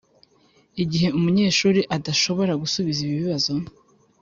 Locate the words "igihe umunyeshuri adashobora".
0.83-2.53